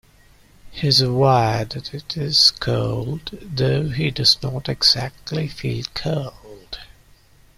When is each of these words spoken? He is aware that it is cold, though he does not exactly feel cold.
He 0.71 0.87
is 0.87 0.99
aware 0.99 1.63
that 1.63 1.93
it 1.93 2.17
is 2.17 2.49
cold, 2.59 3.37
though 3.39 3.89
he 3.89 4.09
does 4.09 4.41
not 4.41 4.67
exactly 4.67 5.47
feel 5.47 5.85
cold. 5.93 6.79